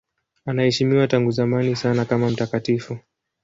[0.45, 2.97] Anaheshimiwa tangu zamani sana kama mtakatifu.